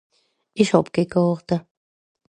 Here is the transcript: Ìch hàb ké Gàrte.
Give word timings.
Ìch 0.61 0.71
hàb 0.73 0.87
ké 0.93 1.01
Gàrte. 1.13 1.55